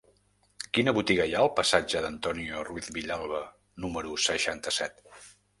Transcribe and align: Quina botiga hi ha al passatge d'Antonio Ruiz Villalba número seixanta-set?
Quina 0.77 0.93
botiga 0.97 1.27
hi 1.31 1.35
ha 1.35 1.41
al 1.45 1.51
passatge 1.59 2.01
d'Antonio 2.05 2.65
Ruiz 2.71 2.89
Villalba 2.97 3.45
número 3.85 4.19
seixanta-set? 4.29 5.07